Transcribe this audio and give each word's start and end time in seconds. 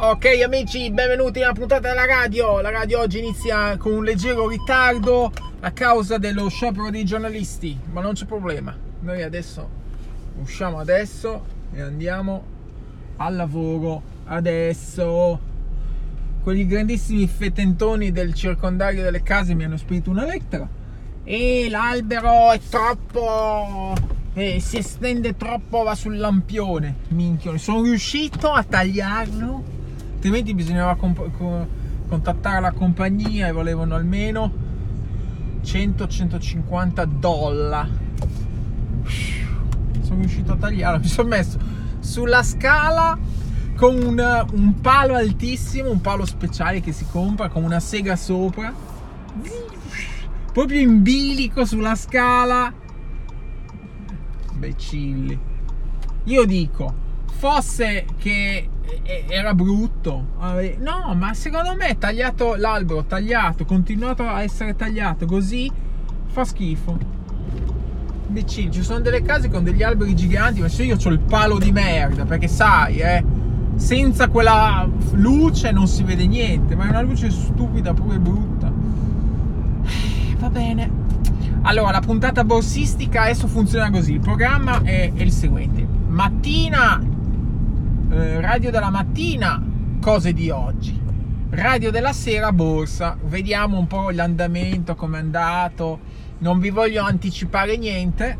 Ok 0.00 0.26
amici, 0.44 0.92
benvenuti 0.92 1.42
alla 1.42 1.52
puntata 1.52 1.88
della 1.88 2.04
radio. 2.04 2.60
La 2.60 2.70
radio 2.70 3.00
oggi 3.00 3.18
inizia 3.18 3.76
con 3.78 3.94
un 3.94 4.04
leggero 4.04 4.46
ritardo 4.46 5.32
a 5.58 5.72
causa 5.72 6.18
dello 6.18 6.48
sciopero 6.48 6.88
dei 6.88 7.04
giornalisti, 7.04 7.76
ma 7.90 8.00
non 8.00 8.12
c'è 8.12 8.24
problema. 8.24 8.76
Noi 9.00 9.24
adesso 9.24 9.68
usciamo 10.40 10.78
adesso 10.78 11.44
e 11.74 11.80
andiamo 11.80 12.44
al 13.16 13.34
lavoro 13.34 14.00
adesso. 14.26 15.40
Quegli 16.44 16.64
grandissimi 16.64 17.26
fetentoni 17.26 18.12
del 18.12 18.34
circondario 18.34 19.02
delle 19.02 19.24
case 19.24 19.54
mi 19.54 19.64
hanno 19.64 19.78
spedito 19.78 20.10
una 20.10 20.24
lettera 20.24 20.68
e 21.24 21.66
l'albero 21.68 22.52
è 22.52 22.60
troppo 22.70 23.94
eh, 24.34 24.60
si 24.60 24.78
estende 24.78 25.36
troppo 25.36 25.82
va 25.82 25.96
sul 25.96 26.16
lampione 26.16 26.94
minchio 27.08 27.58
sono 27.58 27.82
riuscito 27.82 28.50
a 28.50 28.62
tagliarlo 28.62 29.76
altrimenti 30.18 30.52
bisognava 30.52 30.96
comp- 30.96 31.30
contattare 32.08 32.60
la 32.60 32.72
compagnia 32.72 33.46
e 33.46 33.52
volevano 33.52 33.94
almeno 33.94 34.52
100-150 35.64 37.04
dollari. 37.04 38.06
Sono 40.00 40.20
riuscito 40.20 40.52
a 40.52 40.56
tagliarlo, 40.56 40.98
mi 41.00 41.06
sono 41.06 41.28
messo 41.28 41.58
sulla 42.00 42.42
scala 42.42 43.16
con 43.76 43.94
un, 43.94 44.46
un, 44.52 44.80
palo 44.80 45.14
altissimo, 45.14 45.90
un 45.90 46.00
palo 46.00 46.24
speciale 46.24 46.80
che 46.80 46.90
si 46.90 47.06
compra 47.08 47.48
con 47.48 47.62
una 47.62 47.78
sega 47.78 48.16
sopra, 48.16 48.74
proprio 50.52 50.80
in 50.80 51.00
bilico 51.02 51.64
sulla 51.64 51.94
scala. 51.94 52.72
Becilli. 54.54 55.38
Io 56.24 56.44
dico, 56.44 56.92
fosse 57.36 58.04
che 58.18 58.68
era 59.28 59.54
brutto. 59.54 60.24
No, 60.78 61.14
ma 61.14 61.34
secondo 61.34 61.74
me 61.74 61.96
tagliato 61.98 62.54
l'albero, 62.56 63.04
tagliato, 63.04 63.64
continuato 63.64 64.22
a 64.22 64.42
essere 64.42 64.76
tagliato 64.76 65.26
così, 65.26 65.70
fa 66.26 66.44
schifo. 66.44 67.16
Vicino, 68.28 68.70
ci 68.70 68.82
sono 68.82 69.00
delle 69.00 69.22
case 69.22 69.48
con 69.48 69.64
degli 69.64 69.82
alberi 69.82 70.14
giganti, 70.14 70.60
ma 70.60 70.68
se 70.68 70.84
io 70.84 70.96
ho 71.02 71.08
il 71.08 71.18
palo 71.18 71.58
di 71.58 71.72
merda, 71.72 72.24
perché 72.26 72.46
sai, 72.46 72.98
eh, 72.98 73.24
senza 73.76 74.28
quella 74.28 74.86
luce 75.12 75.70
non 75.70 75.86
si 75.86 76.02
vede 76.02 76.26
niente, 76.26 76.76
ma 76.76 76.86
è 76.86 76.88
una 76.90 77.00
luce 77.00 77.30
stupida, 77.30 77.94
pure 77.94 78.18
brutta. 78.18 78.70
Eh, 79.84 80.36
va 80.38 80.50
bene. 80.50 80.90
Allora, 81.62 81.90
la 81.92 82.00
puntata 82.00 82.44
borsistica 82.44 83.22
adesso 83.22 83.46
funziona 83.46 83.90
così. 83.90 84.12
Il 84.12 84.20
programma 84.20 84.82
è, 84.82 85.12
è 85.14 85.22
il 85.22 85.32
seguente. 85.32 85.86
Mattina 86.06 87.16
eh, 88.10 88.40
radio 88.40 88.70
della 88.70 88.90
mattina, 88.90 89.62
cose 90.00 90.32
di 90.32 90.50
oggi. 90.50 90.98
Radio 91.50 91.90
della 91.90 92.12
sera, 92.12 92.52
borsa. 92.52 93.16
Vediamo 93.24 93.78
un 93.78 93.86
po' 93.86 94.10
l'andamento, 94.10 94.94
come 94.94 95.18
è 95.18 95.20
andato. 95.20 96.00
Non 96.38 96.58
vi 96.58 96.70
voglio 96.70 97.02
anticipare 97.02 97.76
niente, 97.76 98.36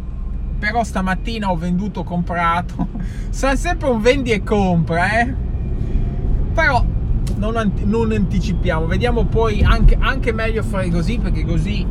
però 0.58 0.84
stamattina 0.84 1.50
ho 1.50 1.56
venduto, 1.56 2.04
comprato. 2.04 2.88
Sarà 3.30 3.56
sempre 3.56 3.88
un 3.88 4.00
vendi 4.00 4.30
e 4.32 4.42
compra, 4.42 5.20
eh. 5.20 5.34
Però 6.54 6.84
non, 7.36 7.72
non 7.84 8.12
anticipiamo. 8.12 8.86
Vediamo 8.86 9.24
poi 9.24 9.62
anche, 9.62 9.96
anche 9.98 10.32
meglio 10.32 10.62
fare 10.62 10.88
così, 10.90 11.18
perché 11.18 11.44
così 11.44 11.86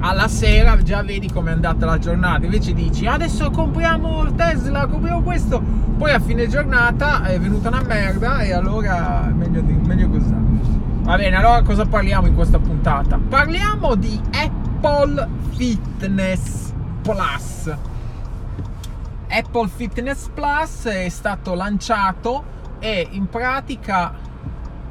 alla 0.00 0.28
sera 0.28 0.80
già 0.82 1.02
vedi 1.02 1.30
com'è 1.30 1.52
andata 1.52 1.86
la 1.86 1.98
giornata. 1.98 2.44
Invece 2.44 2.72
dici 2.72 3.06
adesso 3.06 3.50
compriamo 3.50 4.34
Tesla, 4.34 4.86
compriamo 4.86 5.22
questo. 5.22 5.60
Poi 5.96 6.12
a 6.12 6.20
fine 6.20 6.46
giornata 6.46 7.24
è 7.24 7.38
venuta 7.40 7.68
una 7.68 7.82
merda 7.82 8.40
e 8.40 8.52
allora 8.52 9.30
meglio, 9.34 9.62
meglio 9.62 10.08
così. 10.08 10.34
Va 11.02 11.16
bene, 11.16 11.36
allora 11.36 11.62
cosa 11.62 11.86
parliamo 11.86 12.26
in 12.26 12.34
questa 12.34 12.58
puntata? 12.58 13.18
Parliamo 13.18 13.94
di 13.94 14.20
Apple 14.32 15.28
Fitness 15.56 16.72
Plus. 17.02 17.74
Apple 19.30 19.68
Fitness 19.68 20.28
Plus 20.32 20.84
è 20.84 21.08
stato 21.08 21.54
lanciato 21.54 22.56
e 22.78 23.08
in 23.10 23.28
pratica 23.28 24.26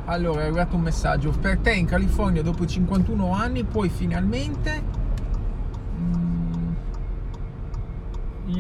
allora, 0.10 0.42
è 0.42 0.44
arrivato 0.46 0.76
un 0.76 0.84
messaggio. 0.84 1.32
Per 1.32 1.60
te 1.60 1.74
in 1.74 1.86
California 1.86 2.42
dopo 2.42 2.66
51 2.66 3.34
anni 3.34 3.64
puoi 3.64 3.90
finalmente... 3.90 4.84
Mm, 6.00 6.74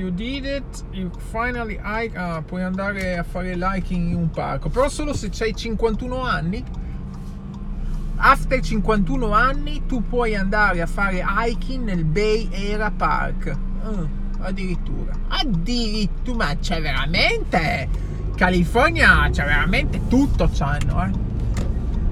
you 0.07 0.11
did 0.11 0.45
it, 0.45 0.83
you 0.93 1.11
finally 1.31 1.77
hike. 1.77 2.15
Ah, 2.15 2.41
puoi 2.41 2.63
andare 2.63 3.17
a 3.17 3.23
fare 3.23 3.55
hiking 3.55 4.09
in 4.09 4.15
un 4.15 4.29
parco. 4.29 4.69
Però 4.69 4.87
solo 4.89 5.13
se 5.13 5.29
hai 5.39 5.53
51 5.53 6.21
anni. 6.21 6.63
After 8.19 8.59
51 8.59 9.31
anni 9.31 9.85
tu 9.85 10.01
puoi 10.07 10.35
andare 10.35 10.81
a 10.81 10.87
fare 10.87 11.23
hiking 11.23 11.83
nel 11.83 12.03
Bay 12.05 12.47
Era 12.51 12.89
Park. 12.89 13.55
Uh, 13.83 14.07
addirittura. 14.39 15.13
Addirittura, 15.27 16.45
ma 16.45 16.57
c'è 16.57 16.81
veramente... 16.81 18.05
California 18.35 19.27
c'è 19.31 19.45
veramente 19.45 20.01
tutto 20.07 20.47
c'hanno, 20.53 21.03
eh. 21.03 21.11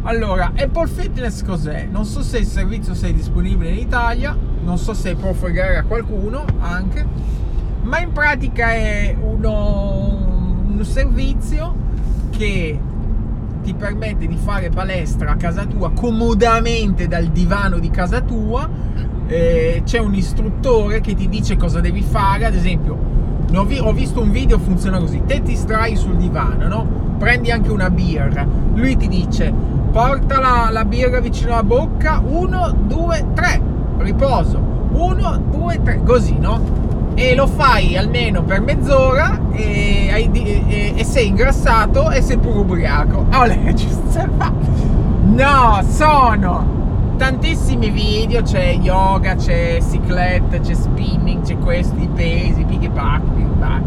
Allora, 0.07 0.53
Apple 0.56 0.88
Fitness 0.88 1.44
cos'è? 1.44 1.88
Non 1.89 2.06
so 2.06 2.23
se 2.23 2.39
il 2.39 2.45
servizio 2.45 2.95
sia 2.95 3.12
disponibile 3.12 3.69
in 3.69 3.77
Italia, 3.77 4.35
non 4.63 4.77
so 4.79 4.95
se 4.95 5.16
può 5.16 5.33
fregare 5.33 5.77
a 5.77 5.83
qualcuno 5.83 6.45
anche, 6.59 7.06
ma 7.85 8.00
in 8.00 8.12
pratica 8.12 8.72
è 8.72 9.16
uno, 9.19 10.63
un 10.68 10.84
servizio 10.84 11.75
che 12.31 12.79
ti 13.62 13.73
permette 13.73 14.28
di 14.28 14.38
fare 14.38 14.69
palestra 14.69 15.31
a 15.31 15.35
casa 15.35 15.66
tua 15.66 15.91
comodamente 15.91 17.07
dal 17.07 17.28
divano 17.28 17.79
di 17.79 17.90
casa 17.90 18.22
tua. 18.22 18.68
Eh, 19.28 19.81
c'è 19.84 20.00
un 20.00 20.13
istruttore 20.13 21.00
che 21.01 21.16
ti 21.16 21.29
dice 21.29 21.57
cosa 21.57 21.79
devi 21.79 22.01
fare, 22.01 22.45
ad 22.45 22.53
esempio, 22.53 22.97
ho 23.51 23.94
visto 23.94 24.22
un 24.22 24.31
video 24.31 24.57
funziona 24.59 25.00
così: 25.00 25.22
te 25.25 25.41
ti 25.44 25.56
strai 25.56 25.95
sul 25.95 26.16
divano, 26.18 26.68
no? 26.68 26.88
Prendi 27.18 27.51
anche 27.51 27.72
una 27.72 27.90
birra, 27.90 28.45
lui 28.74 28.97
ti 28.97 29.07
dice 29.07 29.53
porta 29.91 30.40
la, 30.40 30.69
la 30.72 30.85
birra 30.85 31.22
vicino 31.22 31.53
alla 31.53 31.63
bocca, 31.63 32.22
1, 32.24 32.75
2, 32.88 33.25
3, 33.34 33.62
riposo, 34.00 34.59
1, 34.91 35.44
2, 35.51 35.81
3, 35.84 36.01
così, 36.03 36.38
no? 36.38 36.84
E 37.15 37.33
lo 37.33 37.47
fai 37.47 37.95
almeno 37.95 38.43
per 38.43 38.61
mezz'ora 38.61 39.39
e, 39.51 40.29
e, 40.33 40.93
e 40.95 41.03
sei 41.05 41.27
ingrassato 41.27 42.11
e 42.11 42.21
sei 42.21 42.37
pure 42.37 42.59
ubriaco. 42.59 43.25
Oh, 43.33 43.45
no, 45.23 45.83
sono 45.87 46.75
tantissimi 47.17 47.89
video, 47.89 48.41
c'è 48.41 48.77
yoga, 48.81 49.35
c'è 49.35 49.79
ciclette, 49.81 50.59
c'è 50.59 50.73
spinning, 50.73 51.43
c'è 51.43 51.57
questi 51.57 52.09
pesi, 52.13 52.63
piggy 52.65 52.89
pack, 52.89 53.23
piggy 53.33 53.59
pack. 53.59 53.83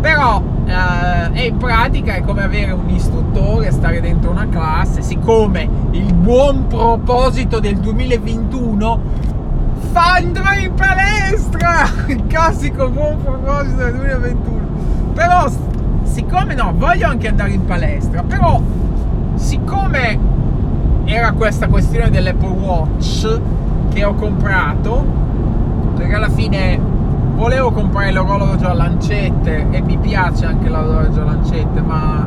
Però 0.00 0.42
eh, 0.66 1.42
e 1.42 1.46
in 1.46 1.56
pratica 1.56 2.14
è 2.14 2.22
come 2.22 2.42
avere 2.42 2.72
un 2.72 2.88
istruttore, 2.88 3.70
stare 3.72 4.00
dentro 4.00 4.30
una 4.30 4.48
classe, 4.48 5.02
siccome 5.02 5.68
il 5.90 6.14
buon 6.14 6.68
proposito 6.68 7.58
del 7.58 7.76
2021 7.78 9.00
fa 9.92 10.14
andare 10.14 10.60
in 10.60 10.74
palestra, 10.74 11.84
classico 12.28 12.88
buon 12.88 13.22
proposito 13.22 13.76
del 13.76 13.94
2021. 13.94 14.68
Però 15.14 15.46
siccome 16.04 16.54
no, 16.54 16.72
voglio 16.76 17.08
anche 17.08 17.28
andare 17.28 17.50
in 17.50 17.64
palestra, 17.64 18.22
però 18.22 18.60
siccome 19.34 20.18
era 21.04 21.32
questa 21.32 21.68
questione 21.68 22.10
dell'Apple 22.10 22.48
Watch 22.48 23.40
che 23.90 24.04
ho 24.04 24.14
comprato, 24.14 25.04
perché 25.96 26.14
alla 26.14 26.28
fine 26.28 26.78
volevo 27.34 27.72
comprare 27.72 28.12
l'orologio 28.12 28.68
a 28.68 28.74
lancette 28.74 29.66
e 29.70 29.80
mi 29.80 29.98
piace 29.98 30.44
anche 30.44 30.68
l'orologio 30.68 31.22
a 31.22 31.24
lancette, 31.24 31.80
ma 31.80 32.26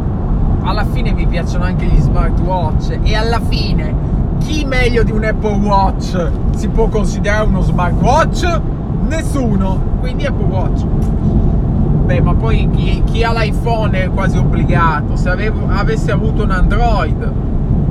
alla 0.64 0.86
fine 0.86 1.14
mi 1.14 1.28
piacciono 1.28 1.66
anche 1.66 1.86
gli 1.86 2.00
smartwatch 2.00 3.00
e 3.04 3.16
alla 3.16 3.40
fine 3.40 3.94
chi 4.44 4.66
meglio 4.66 5.04
di 5.04 5.12
un 5.12 5.24
Apple 5.24 5.56
Watch 5.56 6.30
si 6.56 6.68
può 6.68 6.88
considerare 6.88 7.48
uno 7.48 7.62
smartwatch? 7.62 8.62
Nessuno, 9.08 9.98
quindi 10.00 10.26
Apple 10.26 10.46
Watch. 10.46 10.84
Beh, 10.84 12.22
ma 12.22 12.34
poi 12.34 12.70
chi, 12.76 13.02
chi 13.06 13.24
ha 13.24 13.32
l'iPhone 13.32 14.04
è 14.04 14.10
quasi 14.10 14.38
obbligato. 14.38 15.16
Se 15.16 15.30
avevo, 15.30 15.68
avessi 15.70 16.12
avuto 16.12 16.44
un 16.44 16.52
Android, 16.52 17.32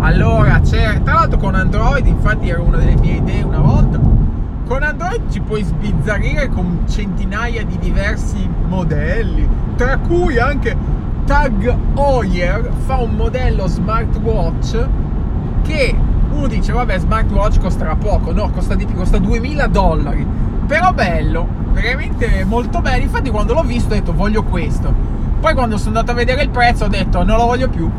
allora 0.01 0.61
c'era. 0.61 0.99
Tra 1.01 1.15
l'altro, 1.15 1.39
con 1.39 1.55
Android, 1.55 2.07
infatti, 2.07 2.51
era 2.51 2.61
una 2.61 2.77
delle 2.77 2.97
mie 2.97 3.17
idee 3.17 3.43
una 3.43 3.59
volta 3.59 4.13
con 4.65 4.83
Android 4.83 5.29
ci 5.31 5.41
puoi 5.41 5.63
sbizzarrire 5.65 6.49
con 6.49 6.85
centinaia 6.89 7.63
di 7.63 7.77
diversi 7.79 8.49
modelli, 8.69 9.47
tra 9.77 9.99
cui 9.99 10.39
anche 10.39 10.75
Tag 11.27 11.77
Heuer 11.95 12.71
fa 12.87 12.97
un 12.97 13.15
modello 13.15 13.67
smartwatch 13.67 14.89
che 15.63 15.95
uno 16.33 16.47
dice 16.47 16.73
vabbè 16.73 16.99
smartwatch 16.99 17.61
costerà 17.61 17.95
poco, 17.97 18.33
no, 18.33 18.51
costa 18.51 18.75
di 18.75 18.87
più, 18.87 18.97
costa 18.97 19.19
2000 19.19 19.67
dollari, 19.69 20.27
però 20.67 20.93
bello, 20.93 21.47
veramente 21.73 22.45
molto 22.45 22.81
bello, 22.81 23.03
infatti 23.03 23.31
quando 23.31 23.55
l'ho 23.55 23.63
visto 23.63 23.93
ho 23.93 23.97
detto 23.97 24.13
voglio 24.13 24.43
questo, 24.43 24.93
poi 25.41 25.55
quando 25.55 25.77
sono 25.77 25.99
andato 25.99 26.13
a 26.13 26.15
vedere 26.15 26.43
il 26.43 26.51
prezzo 26.51 26.85
ho 26.85 26.89
detto 26.89 27.23
non 27.25 27.37
lo 27.37 27.47
voglio 27.47 27.69
più, 27.69 27.91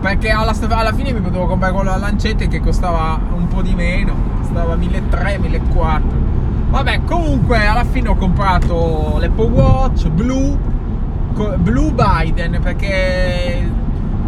perché 0.00 0.30
alla, 0.30 0.54
alla, 0.68 0.92
fine 0.92 1.12
mi 1.12 1.20
potevo 1.20 1.46
comprare 1.46 1.72
quello 1.72 1.90
a 1.90 1.96
lancette 1.96 2.48
che 2.48 2.60
costava 2.60 3.18
un 3.34 3.48
po' 3.48 3.62
di 3.62 3.74
meno, 3.74 4.14
costava 4.40 4.76
1300, 4.76 5.38
1400. 5.40 6.34
Vabbè, 6.68 7.04
comunque 7.04 7.64
alla 7.64 7.84
fine 7.84 8.08
ho 8.08 8.16
comprato 8.16 9.16
l'Apple 9.18 9.48
Watch 9.48 10.08
Blue, 10.08 10.58
Blue 11.58 11.92
Biden 11.92 12.60
perché 12.62 13.68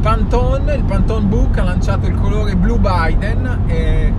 Pantone, 0.09 0.75
il 0.75 0.85
Pantone 0.85 1.27
Book 1.27 1.59
ha 1.59 1.65
lanciato 1.65 2.07
il 2.07 2.15
colore 2.15 2.57
Blue 2.57 2.79
Biden, 2.79 3.65
è 3.67 4.11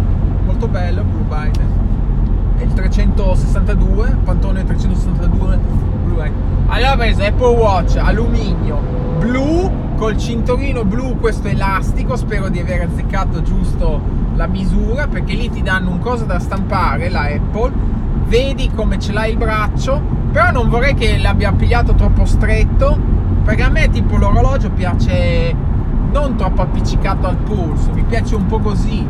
molto 0.46 0.68
bello 0.68 1.02
Blue 1.02 1.24
Biden. 1.24 2.58
È 2.58 2.62
il 2.62 2.74
362, 2.74 4.18
Pantone 4.24 4.64
362 4.66 5.58
Blue 6.04 6.14
Biden. 6.14 6.34
Allora 6.68 6.94
ho 6.94 6.96
preso 6.96 7.24
Apple 7.24 7.56
Watch 7.56 7.96
alluminio 7.96 8.78
blu 9.18 9.96
col 9.96 10.16
cinturino 10.16 10.86
blu 10.86 11.18
questo 11.18 11.48
elastico, 11.48 12.16
spero 12.16 12.50
di 12.50 12.60
aver 12.60 12.82
azzeccato 12.82 13.42
giusto 13.42 14.00
la 14.36 14.46
misura 14.46 15.08
perché 15.08 15.34
lì 15.34 15.50
ti 15.50 15.64
danno 15.64 15.90
un 15.90 15.98
coso 15.98 16.24
da 16.24 16.38
stampare, 16.38 17.10
la 17.10 17.22
Apple, 17.22 17.72
vedi 18.28 18.70
come 18.76 19.00
ce 19.00 19.12
l'hai 19.12 19.32
il 19.32 19.38
braccio, 19.38 20.00
però 20.32 20.52
non 20.52 20.70
vorrei 20.70 20.94
che 20.94 21.18
l'abbia 21.18 21.52
pigliato 21.52 21.96
troppo 21.96 22.26
stretto 22.26 22.96
perché 23.44 23.64
a 23.64 23.70
me 23.70 23.90
tipo 23.90 24.18
l'orologio 24.18 24.70
piace 24.70 25.78
non 26.12 26.36
troppo 26.36 26.62
appiccicato 26.62 27.28
al 27.28 27.38
polso, 27.38 27.92
mi 27.94 28.04
piace 28.04 28.36
un 28.36 28.46
po' 28.46 28.60
così. 28.60 29.06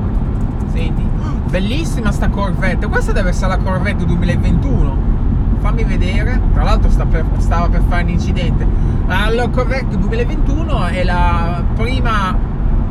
Senti, 0.71 1.03
bellissima 1.49 2.11
sta 2.11 2.29
Corvette, 2.29 2.87
questa 2.87 3.11
deve 3.11 3.29
essere 3.29 3.49
la 3.49 3.57
Corvette 3.57 4.05
2021. 4.05 5.07
Fammi 5.59 5.83
vedere, 5.83 6.39
tra 6.53 6.63
l'altro 6.63 6.89
per, 7.05 7.25
stava 7.37 7.67
per 7.67 7.81
fare 7.87 8.03
un 8.03 8.09
incidente. 8.09 8.67
La 9.07 9.49
Corvette 9.49 9.97
2021 9.97 10.85
è 10.85 11.03
la 11.03 11.63
prima 11.75 12.37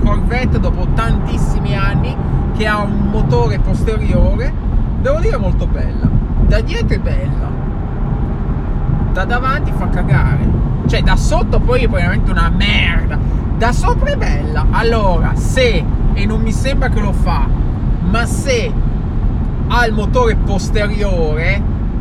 Corvette 0.03 0.61
dopo 0.61 0.87
tantissimi 0.95 1.75
anni 1.77 2.15
che 2.57 2.67
ha 2.67 2.83
un 2.83 3.09
motore 3.11 3.59
posteriore, 3.59 4.53
devo 5.01 5.19
dire 5.21 5.37
molto 5.37 5.67
bella. 5.67 6.09
Da 6.47 6.61
dietro 6.61 6.97
è 6.97 6.99
bella, 6.99 7.51
da 9.13 9.25
davanti 9.25 9.73
fa 9.73 9.89
cagare. 9.89 10.67
Cioè 10.87 11.03
da 11.03 11.17
sotto 11.17 11.61
poi 11.61 11.85
è 11.85 11.89
veramente 11.89 12.31
una 12.31 12.49
merda 12.49 13.19
da 13.59 13.73
sopra 13.73 14.13
è 14.13 14.17
bella. 14.17 14.67
Allora, 14.71 15.35
se, 15.35 15.85
e 16.15 16.27
non 16.27 16.41
mi 16.41 16.53
sembra 16.53 16.89
che 16.89 17.01
lo 17.01 17.13
fa, 17.13 17.47
ma 18.09 18.25
se 18.25 18.73
ha 19.67 19.85
il 19.85 19.93
motore 19.93 20.37
posteriore, 20.37 21.61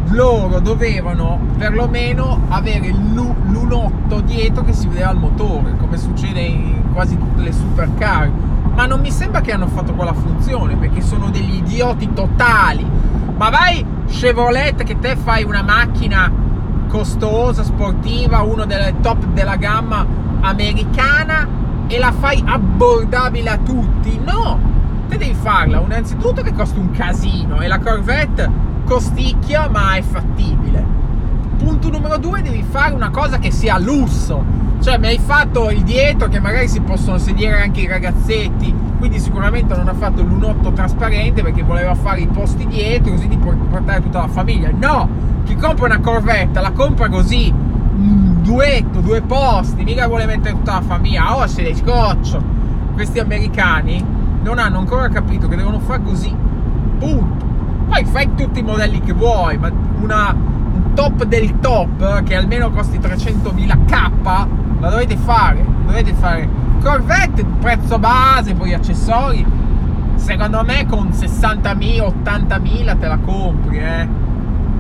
loro 0.10 0.60
dovevano 0.60 1.40
perlomeno 1.58 2.44
avere 2.50 2.90
l'unotto 2.90 4.22
dietro 4.22 4.64
che 4.64 4.72
si 4.72 4.88
vedeva 4.88 5.10
al 5.10 5.18
motore, 5.18 5.76
come 5.78 5.98
succede 5.98 6.40
in 6.42 6.94
quasi 6.94 7.18
tutte 7.18 7.42
le 7.42 7.52
supercar. 7.52 8.30
Ma 8.76 8.86
non 8.86 9.02
mi 9.02 9.10
sembra 9.10 9.42
che 9.42 9.52
hanno 9.52 9.68
fatto 9.68 9.94
quella 9.94 10.14
funzione, 10.14 10.76
perché 10.76 11.02
sono 11.02 11.32
degli 11.32 11.56
idioti 11.56 12.14
totali. 12.14 12.88
Ma 13.36 13.50
vai 13.50 13.84
Chevrolet 14.06 14.84
che 14.84 15.00
te 15.00 15.16
fai 15.16 15.44
una 15.44 15.64
macchina 15.64 16.32
costosa, 16.88 17.64
sportiva, 17.64 18.44
uno 18.44 18.66
delle 18.66 18.94
top 19.02 19.26
della 19.34 19.56
gamma 19.56 20.26
americana 20.48 21.48
e 21.88 21.98
la 21.98 22.12
fai 22.12 22.44
abbordabile 22.46 23.50
a 23.50 23.58
tutti. 23.58 24.20
No, 24.24 24.60
te 25.08 25.18
devi 25.18 25.34
farla 25.34 25.80
innanzitutto 25.80 26.42
che 26.42 26.54
costa 26.54 26.80
un 26.80 26.92
casino 26.92 27.62
e 27.62 27.68
la 27.68 27.80
Corvette 27.80 28.50
costicchia 28.86 29.70
ma 29.70 29.96
è 29.96 30.02
fattibile. 30.02 30.96
Punto 31.58 31.90
numero 31.90 32.18
due, 32.18 32.42
devi 32.42 32.64
fare 32.64 32.94
una 32.94 33.10
cosa 33.10 33.40
che 33.40 33.52
sia 33.52 33.78
lusso. 33.78 34.66
Cioè, 34.80 35.00
mi 35.00 35.08
hai 35.08 35.20
fatto 35.20 35.72
il 35.72 35.82
dietro 35.82 36.28
che 36.28 36.40
magari 36.40 36.68
si 36.68 36.80
possono 36.82 37.18
sedere 37.18 37.64
anche 37.64 37.82
i 37.82 37.88
ragazzetti, 37.88 38.74
quindi 39.00 39.20
sicuramente 39.20 39.76
non 39.76 39.88
ha 39.88 39.94
fatto 39.94 40.22
l'unotto 40.22 40.72
trasparente 40.72 41.42
perché 41.42 41.64
voleva 41.64 41.96
fare 41.96 42.22
i 42.22 42.28
posti 42.28 42.68
dietro 42.68 43.14
così 43.14 43.28
di 43.28 43.38
portare 43.38 44.02
tutta 44.02 44.20
la 44.20 44.28
famiglia. 44.28 44.70
No, 44.72 45.10
chi 45.46 45.56
compra 45.56 45.86
una 45.86 46.00
Corvette 46.00 46.62
la 46.62 46.72
compra 46.72 47.10
così 47.10 47.52
duetto, 48.48 49.02
due 49.02 49.22
posti, 49.22 49.84
mica 49.84 50.08
vuole 50.08 50.26
mettere 50.26 50.56
tutta 50.56 50.76
la 50.76 50.82
famiglia, 50.82 51.38
oh 51.38 51.46
se 51.48 51.64
le 51.64 51.76
scoccio. 51.76 52.42
Questi 52.94 53.20
americani 53.20 54.04
non 54.42 54.58
hanno 54.58 54.80
ancora 54.80 55.10
capito 55.10 55.50
che 55.50 55.58
devono 55.58 55.80
fare 55.80 56.02
così, 56.02 56.34
punto. 56.98 57.46
Poi 57.90 58.06
fai 58.06 58.34
tutti 58.36 58.60
i 58.60 58.64
modelli 58.64 59.02
che 59.02 59.12
vuoi, 59.12 59.58
ma 59.58 59.70
una, 60.00 60.34
un 60.34 60.94
top 60.94 61.26
del 61.26 61.60
top 61.60 62.24
che 62.24 62.36
almeno 62.36 62.72
costi 62.72 62.98
300.000 62.98 63.86
K, 63.86 64.12
la 64.80 64.90
dovete 64.90 65.18
fare, 65.18 65.66
dovete 65.86 66.14
fare. 66.14 66.48
Corvette, 66.82 67.44
prezzo 67.60 68.00
base, 68.00 68.54
poi 68.54 68.74
accessori, 68.74 69.46
secondo 70.16 70.64
me 70.64 70.86
con 70.86 71.10
60.000, 71.10 72.14
80.000 72.24 72.98
te 72.98 73.08
la 73.08 73.18
compri, 73.18 73.78
eh 73.78 74.27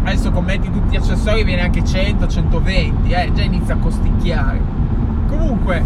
adesso 0.08 0.32
con 0.32 0.46
metti 0.46 0.72
tutti 0.72 0.90
gli 0.92 0.96
accessori 0.96 1.44
viene 1.44 1.64
anche 1.64 1.84
100, 1.84 2.28
120, 2.28 3.12
eh, 3.12 3.32
già 3.34 3.42
inizia 3.42 3.74
a 3.74 3.78
costicchiare. 3.78 4.62
Comunque, 5.28 5.84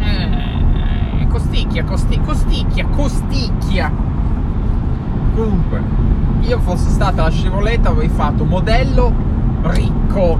eh, 0.00 1.26
costicchia, 1.28 1.84
costi, 1.84 2.20
costicchia, 2.20 2.86
costicchia. 2.86 3.92
Comunque, 5.34 5.80
io 6.40 6.58
fossi 6.58 6.90
stata 6.90 7.22
la 7.22 7.30
Chevrolet 7.30 7.86
avrei 7.86 8.08
fatto 8.08 8.44
modello 8.44 9.12
ricco. 9.62 10.38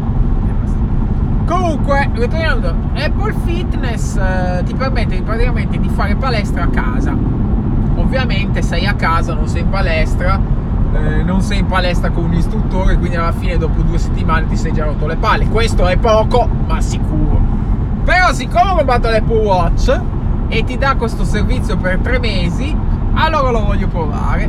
Comunque, 1.47 2.11
ritornando, 2.13 2.75
Apple 2.95 3.35
Fitness 3.45 4.17
eh, 4.17 4.63
ti 4.65 4.75
permette 4.75 5.23
praticamente 5.23 5.79
di 5.79 5.89
fare 5.91 6.17
palestra 6.17 6.65
a 6.65 6.69
casa. 6.69 7.17
Ovviamente 7.95 8.63
sei 8.63 8.85
a 8.85 8.95
casa, 8.95 9.33
non 9.33 9.47
sei 9.47 9.63
in 9.63 9.69
palestra, 9.69 10.56
eh, 10.97 11.23
non 11.23 11.41
sei 11.43 11.59
in 11.59 11.67
palestra 11.67 12.11
con 12.11 12.25
un 12.25 12.35
istruttore, 12.35 12.97
quindi 12.97 13.17
alla 13.17 13.33
fine 13.33 13.57
dopo 13.57 13.83
due 13.83 13.99
settimane 13.99 14.47
ti 14.47 14.57
sei 14.57 14.73
già 14.73 14.85
rotto 14.85 15.07
le 15.07 15.17
palle. 15.17 15.49
Questo 15.49 15.87
è 15.87 15.97
poco, 15.97 16.49
ma 16.67 16.81
sicuro. 16.81 17.41
Però 18.05 18.33
siccome 18.33 18.71
ho 18.71 18.75
comprato 18.77 19.11
l'Apple 19.11 19.45
Watch 19.45 20.01
e 20.49 20.65
ti 20.65 20.79
dà 20.79 20.95
questo 20.95 21.25
servizio 21.25 21.77
per 21.77 21.99
tre 21.99 22.19
mesi, 22.19 22.75
allora 23.15 23.51
lo 23.51 23.65
voglio 23.65 23.89
provare. 23.89 24.49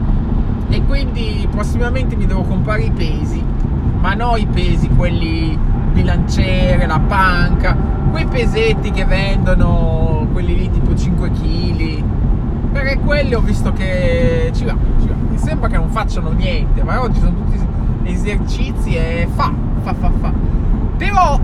E 0.69 0.83
quindi 0.85 1.47
prossimamente 1.49 2.15
mi 2.15 2.25
devo 2.25 2.43
comprare 2.43 2.83
i 2.83 2.91
pesi, 2.91 3.43
ma 3.99 4.13
non 4.13 4.37
i 4.37 4.45
pesi, 4.45 4.89
quelli 4.89 5.57
bilanciere, 5.91 6.85
la 6.85 6.99
panca, 6.99 7.75
quei 8.11 8.25
pesetti 8.25 8.91
che 8.91 9.05
vendono, 9.05 10.27
quelli 10.31 10.55
lì 10.55 10.69
tipo 10.69 10.95
5 10.95 11.31
kg. 11.31 12.03
Perché 12.71 12.99
quelli 12.99 13.33
ho 13.33 13.41
visto 13.41 13.71
che 13.73 14.51
ci 14.53 14.63
va, 14.65 14.75
ci 14.99 15.07
va 15.07 15.15
mi 15.37 15.37
sembra 15.37 15.69
che 15.69 15.77
non 15.77 15.89
facciano 15.89 16.31
niente, 16.31 16.83
ma 16.83 17.01
oggi 17.01 17.19
sono 17.19 17.35
tutti 17.35 17.59
esercizi 18.03 18.95
e 18.95 19.27
fa, 19.31 19.53
fa, 19.81 19.93
fa, 19.93 20.11
fa. 20.19 20.33
Però, 20.97 21.39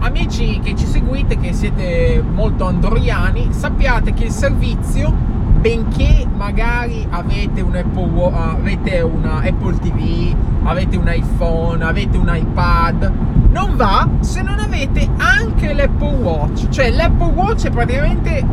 amici 0.00 0.60
che 0.60 0.76
ci 0.76 0.84
seguite, 0.84 1.38
che 1.38 1.54
siete 1.54 2.22
molto 2.22 2.66
andoriani, 2.66 3.48
sappiate 3.50 4.12
che 4.12 4.24
il 4.24 4.30
servizio, 4.30 5.10
benché 5.60 6.26
magari 6.36 7.06
avete 7.08 7.62
un 7.62 7.74
Apple, 7.74 8.32
avete 8.34 9.00
una 9.00 9.38
Apple 9.38 9.78
TV, 9.78 10.34
avete 10.64 10.96
un 10.96 11.10
iPhone, 11.10 11.82
avete 11.82 12.18
un 12.18 12.30
iPad, 12.30 13.12
non 13.50 13.76
va 13.76 14.06
se 14.20 14.42
non 14.42 14.58
avete 14.58 15.08
anche 15.16 15.72
l'Apple 15.72 16.16
Watch. 16.16 16.68
Cioè 16.68 16.90
l'Apple 16.90 17.32
Watch 17.32 17.66
è 17.66 17.70
praticamente 17.70 18.44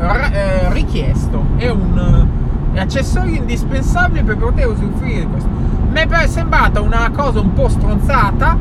eh, 0.00 0.72
richiesto, 0.72 1.44
è 1.56 1.68
un 1.68 2.28
è 2.72 2.78
accessorio 2.78 3.36
indispensabile 3.36 4.22
per 4.22 4.36
poter 4.36 4.68
usufruire 4.68 5.20
di 5.20 5.26
questo. 5.26 5.48
Mi 5.90 6.00
è 6.00 6.26
sembrata 6.28 6.80
una 6.80 7.10
cosa 7.12 7.40
un 7.40 7.52
po' 7.52 7.68
stronzata 7.68 8.56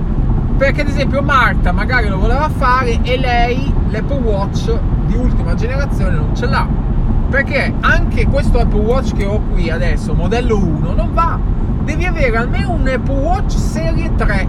perché 0.57 0.81
ad 0.81 0.87
esempio 0.87 1.21
Marta 1.21 1.71
magari 1.71 2.09
lo 2.09 2.17
voleva 2.17 2.49
fare 2.49 2.99
e 3.03 3.17
lei 3.17 3.71
l'Apple 3.89 4.19
Watch 4.19 4.77
di 5.05 5.15
ultima 5.15 5.53
generazione 5.53 6.15
non 6.15 6.35
ce 6.35 6.47
l'ha. 6.47 6.67
Perché 7.29 7.71
anche 7.81 8.25
questo 8.25 8.59
Apple 8.59 8.81
Watch 8.81 9.15
che 9.15 9.25
ho 9.25 9.39
qui 9.51 9.69
adesso, 9.69 10.13
modello 10.13 10.57
1, 10.57 10.93
non 10.93 11.13
va. 11.13 11.39
Devi 11.83 12.05
avere 12.05 12.35
almeno 12.35 12.71
un 12.71 12.87
Apple 12.87 13.21
Watch 13.21 13.51
serie 13.51 14.13
3. 14.15 14.47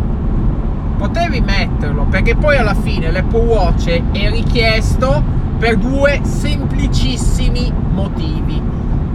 Potevi 0.97 1.41
metterlo, 1.41 2.05
perché 2.05 2.35
poi 2.35 2.57
alla 2.57 2.75
fine 2.75 3.11
l'Apple 3.11 3.45
Watch 3.45 3.89
è 3.89 4.31
richiesto 4.31 5.23
per 5.61 5.77
due 5.77 6.21
semplicissimi 6.23 7.71
motivi 7.91 8.63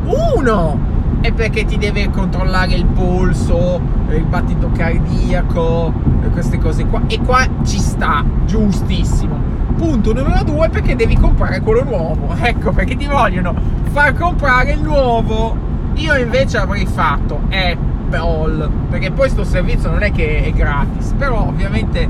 uno 0.05 0.79
è 1.21 1.31
perché 1.31 1.65
ti 1.65 1.79
deve 1.79 2.11
controllare 2.11 2.75
il 2.75 2.85
polso, 2.85 3.81
il 4.09 4.25
battito 4.25 4.69
cardiaco, 4.69 5.91
queste 6.31 6.59
cose 6.59 6.85
qua. 6.85 7.01
E 7.07 7.19
qua 7.19 7.47
ci 7.63 7.79
sta, 7.79 8.23
giustissimo. 8.45 9.35
Punto 9.75 10.13
numero 10.13 10.43
due 10.43 10.69
perché 10.69 10.95
devi 10.95 11.15
comprare 11.15 11.61
quello 11.61 11.83
nuovo. 11.83 12.35
Ecco 12.39 12.71
perché 12.73 12.95
ti 12.95 13.07
vogliono 13.07 13.55
far 13.85 14.13
comprare 14.13 14.73
il 14.73 14.81
nuovo. 14.83 15.57
Io 15.95 16.15
invece 16.15 16.57
avrei 16.57 16.85
fatto 16.85 17.41
Apple, 17.49 18.69
perché 18.91 19.09
poi 19.09 19.29
sto 19.29 19.43
servizio 19.43 19.89
non 19.89 20.03
è 20.03 20.11
che 20.11 20.43
è 20.43 20.51
gratis, 20.51 21.15
però 21.17 21.47
ovviamente 21.47 22.07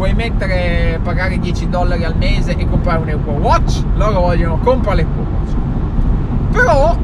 vuoi 0.00 0.14
mettere, 0.14 0.98
pagare 1.02 1.38
10 1.38 1.68
dollari 1.68 2.04
al 2.04 2.16
mese 2.16 2.56
e 2.56 2.66
comprare 2.66 3.02
un 3.02 3.08
Apple 3.10 3.36
Watch? 3.36 3.82
Loro 3.96 4.20
vogliono 4.20 4.56
comprare 4.56 5.02
l'Apple 5.02 5.26
Watch. 5.30 5.54
Però 6.52 6.96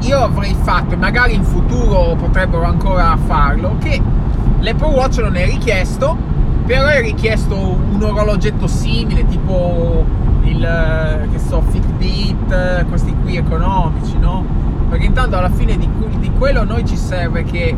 io 0.00 0.18
avrei 0.18 0.56
fatto, 0.60 0.94
e 0.94 0.96
magari 0.96 1.34
in 1.34 1.44
futuro 1.44 2.16
potrebbero 2.16 2.64
ancora 2.64 3.16
farlo, 3.16 3.76
che 3.78 4.02
l'Apple 4.58 4.94
Watch 4.94 5.18
non 5.18 5.36
è 5.36 5.44
richiesto, 5.44 6.16
però 6.64 6.88
è 6.88 7.00
richiesto 7.00 7.54
un 7.54 8.02
orologetto 8.02 8.66
simile, 8.66 9.24
tipo 9.24 10.04
il 10.42 11.28
che 11.30 11.38
so, 11.38 11.62
Fitbit, 11.68 12.86
questi 12.88 13.14
qui 13.22 13.36
economici, 13.36 14.18
no? 14.18 14.44
Perché 14.88 15.04
intanto 15.04 15.36
alla 15.36 15.50
fine 15.50 15.76
di, 15.76 15.88
di 16.18 16.32
quello 16.36 16.64
noi 16.64 16.84
ci 16.84 16.96
serve 16.96 17.44
che 17.44 17.76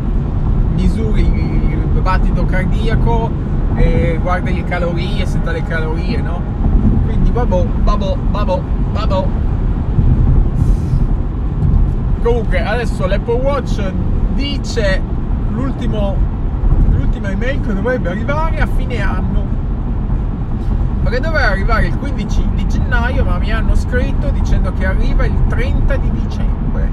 misuri 0.73 1.21
il 1.21 1.99
battito 2.01 2.45
cardiaco 2.45 3.48
e 3.79 4.19
guarda 4.21 4.51
le 4.51 4.63
calorie, 4.65 5.25
senta 5.25 5.51
le 5.51 5.63
calorie, 5.63 6.21
no? 6.21 6.41
Quindi 7.05 7.31
vabbò, 7.31 7.65
vabbò, 7.83 8.17
vabbò, 8.29 8.61
vabbò. 8.91 9.27
Comunque 12.21 12.61
adesso 12.61 13.07
l'Apple 13.07 13.39
Watch 13.41 13.81
dice 14.35 15.01
l'ultimo, 15.51 16.17
l'ultima 16.91 17.29
email 17.31 17.61
che 17.61 17.73
dovrebbe 17.73 18.09
arrivare 18.09 18.59
a 18.59 18.67
fine 18.67 19.01
anno. 19.01 19.47
Perché 21.01 21.21
doveva 21.21 21.47
arrivare 21.47 21.87
il 21.87 21.97
15 21.97 22.49
di 22.55 22.67
gennaio, 22.67 23.23
ma 23.23 23.37
mi 23.37 23.51
hanno 23.51 23.73
scritto 23.75 24.29
dicendo 24.31 24.73
che 24.73 24.85
arriva 24.85 25.25
il 25.25 25.47
30 25.47 25.95
di 25.95 26.11
dicembre. 26.11 26.89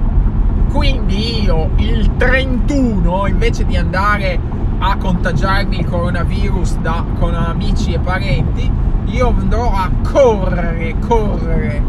Quindi 0.71 1.43
io 1.43 1.69
il 1.75 2.15
31, 2.15 3.27
invece 3.27 3.65
di 3.65 3.75
andare 3.75 4.39
a 4.79 4.97
contagiarmi 4.97 5.79
il 5.79 5.85
coronavirus 5.85 6.77
da, 6.77 7.03
con 7.19 7.33
amici 7.33 7.93
e 7.93 7.99
parenti, 7.99 8.71
io 9.05 9.27
andrò 9.27 9.71
a 9.71 9.89
correre, 10.03 10.95
correre, 10.99 11.81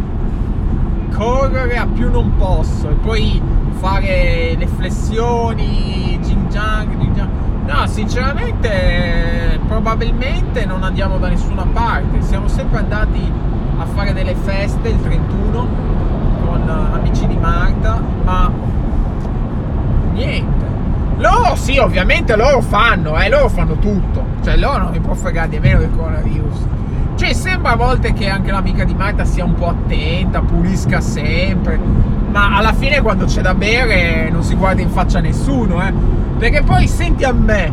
correre 1.14 1.76
a 1.76 1.86
più 1.86 2.10
non 2.10 2.36
posso 2.36 2.88
e 2.88 2.94
poi 2.94 3.40
fare 3.78 4.54
le 4.56 4.66
flessioni, 4.66 6.18
jing 6.22 6.48
jang. 6.48 6.96
No, 7.66 7.86
sinceramente, 7.86 9.60
probabilmente 9.66 10.64
non 10.64 10.82
andiamo 10.82 11.18
da 11.18 11.28
nessuna 11.28 11.66
parte. 11.70 12.22
Siamo 12.22 12.48
sempre 12.48 12.78
andati 12.78 13.30
a 13.76 13.84
fare 13.84 14.14
delle 14.14 14.34
feste 14.34 14.88
il 14.88 15.00
31 15.02 15.68
con 16.46 16.66
amici 16.66 17.26
di 17.26 17.36
Marta, 17.36 18.02
ma 18.24 18.50
niente. 20.14 20.57
Loro 21.18 21.56
sì, 21.56 21.78
ovviamente 21.78 22.36
loro 22.36 22.60
fanno, 22.60 23.20
eh, 23.20 23.28
loro 23.28 23.48
fanno 23.48 23.76
tutto. 23.78 24.24
Cioè 24.42 24.56
loro 24.56 24.78
non 24.78 24.90
mi 24.92 25.00
può 25.00 25.14
fregare 25.14 25.48
di 25.48 25.58
meno 25.58 25.80
del 25.80 25.90
coronavirus. 25.94 26.66
Cioè 27.16 27.32
sembra 27.32 27.72
a 27.72 27.76
volte 27.76 28.12
che 28.12 28.28
anche 28.28 28.52
l'amica 28.52 28.84
di 28.84 28.94
Marta 28.94 29.24
sia 29.24 29.44
un 29.44 29.54
po' 29.54 29.68
attenta, 29.68 30.40
pulisca 30.40 31.00
sempre. 31.00 31.78
Ma 32.30 32.56
alla 32.56 32.72
fine 32.72 33.00
quando 33.00 33.24
c'è 33.24 33.40
da 33.40 33.54
bere 33.54 34.30
non 34.30 34.44
si 34.44 34.54
guarda 34.54 34.80
in 34.80 34.90
faccia 34.90 35.18
a 35.18 35.20
nessuno, 35.20 35.82
eh. 35.82 35.92
Perché 36.38 36.62
poi 36.62 36.86
senti 36.86 37.24
a 37.24 37.32
me. 37.32 37.72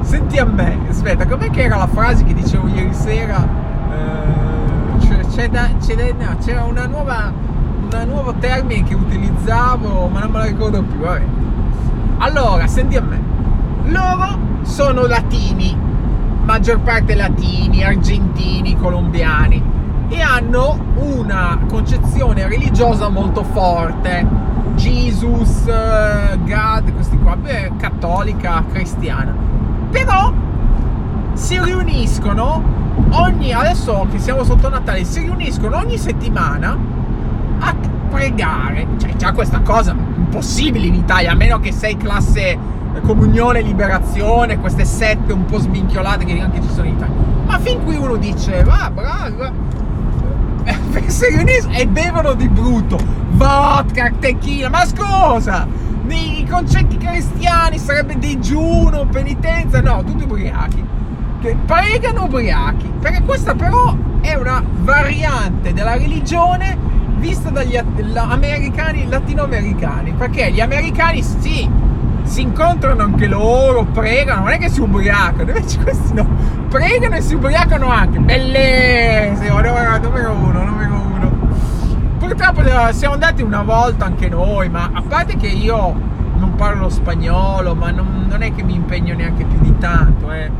Senti 0.00 0.38
a 0.38 0.46
me. 0.46 0.78
Aspetta, 0.88 1.26
com'è 1.26 1.50
che 1.50 1.64
era 1.64 1.76
la 1.76 1.88
frase 1.88 2.24
che 2.24 2.32
dicevo 2.32 2.68
ieri 2.68 2.94
sera? 2.94 3.46
Eh, 3.92 5.26
c'è 5.26 5.50
da, 5.50 5.68
c'è 5.78 5.94
da, 5.94 6.24
no, 6.24 6.36
c'era 6.42 6.64
una 6.64 6.86
nuova, 6.86 7.30
un 7.30 8.04
nuovo 8.06 8.32
termine 8.40 8.82
che 8.82 8.94
utilizzavo, 8.94 10.08
ma 10.08 10.20
non 10.20 10.30
me 10.30 10.38
lo 10.38 10.44
ricordo 10.44 10.82
più. 10.82 10.98
Vabbè. 11.00 11.41
Allora, 12.22 12.68
senti 12.68 12.96
a 12.96 13.02
me. 13.02 13.20
Loro 13.86 14.38
sono 14.62 15.06
latini, 15.06 15.76
maggior 16.44 16.78
parte 16.78 17.16
latini, 17.16 17.82
argentini, 17.82 18.76
colombiani 18.76 19.60
e 20.08 20.20
hanno 20.20 20.78
una 20.94 21.58
concezione 21.68 22.46
religiosa 22.46 23.08
molto 23.08 23.42
forte. 23.42 24.24
Jesus, 24.76 25.64
God, 25.64 26.92
questi 26.94 27.18
qua, 27.18 27.34
beh, 27.34 27.72
cattolica, 27.76 28.62
cristiana. 28.70 29.34
Però 29.90 30.32
si 31.32 31.60
riuniscono 31.60 32.62
ogni, 33.10 33.52
adesso 33.52 34.06
che 34.12 34.20
siamo 34.20 34.44
sotto 34.44 34.68
Natale, 34.68 35.02
si 35.02 35.22
riuniscono 35.22 35.76
ogni 35.76 35.98
settimana 35.98 36.78
a 37.58 37.74
pregare. 38.08 38.86
Cioè, 38.98 39.16
già 39.16 39.32
questa 39.32 39.58
cosa 39.58 40.21
impossibile 40.32 40.86
in 40.86 40.94
Italia, 40.94 41.32
a 41.32 41.34
meno 41.34 41.60
che 41.60 41.72
sei 41.72 41.98
classe 41.98 42.58
comunione, 43.02 43.60
liberazione, 43.60 44.58
queste 44.58 44.86
sette 44.86 45.32
un 45.32 45.44
po' 45.44 45.58
sminchiolate 45.58 46.24
che 46.24 46.40
anche 46.40 46.62
ci 46.62 46.68
sono 46.72 46.86
in 46.86 46.94
Italia. 46.94 47.14
Ma 47.44 47.58
fin 47.58 47.82
qui 47.84 47.96
uno 47.96 48.16
dice, 48.16 48.64
va, 48.64 48.90
bravo, 48.92 49.52
si 51.06 51.26
riuniscono 51.36 51.74
e 51.74 51.86
bevono 51.86 52.32
di 52.32 52.48
brutto. 52.48 52.98
Vodka, 53.32 54.10
tequila, 54.18 54.70
ma 54.70 54.86
scusa, 54.86 55.66
nei 56.04 56.46
concetti 56.48 56.96
cristiani 56.96 57.78
sarebbe 57.78 58.18
digiuno, 58.18 59.06
penitenza, 59.06 59.82
no, 59.82 60.02
tutti 60.02 60.24
ubriachi, 60.24 60.82
pregano 61.66 62.24
ubriachi, 62.24 62.90
perché 63.00 63.22
questa 63.22 63.54
però 63.54 63.94
è 64.22 64.34
una 64.34 64.64
variante 64.82 65.74
della 65.74 65.96
religione 65.96 66.91
vista 67.22 67.50
dagli 67.50 67.76
americani, 67.76 69.08
latinoamericani, 69.08 70.12
perché 70.12 70.50
gli 70.50 70.60
americani 70.60 71.22
sì, 71.22 71.70
si 72.24 72.40
incontrano 72.40 73.04
anche 73.04 73.28
loro, 73.28 73.84
pregano, 73.84 74.40
non 74.40 74.50
è 74.50 74.58
che 74.58 74.68
si 74.68 74.80
ubriacano, 74.80 75.52
invece 75.52 75.78
questi 75.78 76.14
no, 76.14 76.26
pregano 76.68 77.14
e 77.14 77.20
si 77.20 77.34
ubriacano 77.34 77.88
anche, 77.88 78.18
bellissimo, 78.18 79.60
numero, 79.60 80.32
uno, 80.32 80.64
numero 80.64 80.94
uno. 80.94 81.30
Purtroppo 82.18 82.60
eh, 82.62 82.92
siamo 82.92 83.14
andati 83.14 83.42
una 83.42 83.62
volta 83.62 84.04
anche 84.04 84.28
noi, 84.28 84.68
ma 84.68 84.90
a 84.92 85.02
parte 85.06 85.36
che 85.36 85.46
io 85.46 85.94
non 86.34 86.56
parlo 86.56 86.88
spagnolo, 86.88 87.76
ma 87.76 87.92
non, 87.92 88.26
non 88.28 88.42
è 88.42 88.52
che 88.52 88.64
mi 88.64 88.74
impegno 88.74 89.14
neanche 89.14 89.44
più 89.44 89.60
di 89.60 89.78
tanto, 89.78 90.32
eh. 90.32 90.50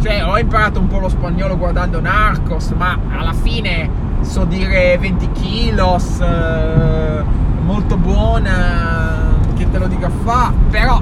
Cioè, 0.00 0.24
ho 0.24 0.38
imparato 0.38 0.80
un 0.80 0.88
po' 0.88 0.98
lo 0.98 1.10
spagnolo 1.10 1.58
guardando 1.58 2.00
Narcos, 2.00 2.70
ma 2.70 2.98
alla 3.14 3.34
fine 3.34 4.01
so 4.24 4.44
dire 4.44 4.96
20 4.98 5.30
kilos, 5.32 6.20
eh, 6.20 7.22
molto 7.64 7.96
buona, 7.96 9.36
che 9.54 9.68
te 9.70 9.78
lo 9.78 9.86
dica 9.86 10.10
fa, 10.24 10.52
però 10.70 11.00